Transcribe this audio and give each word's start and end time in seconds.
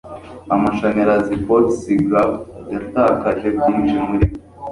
amashanyarazi 0.53 1.33
pottsigraft 1.45 2.39
yatakaje 2.73 3.45
ibyinshi 3.53 3.95
muri 4.09 4.25
byo 4.31 4.41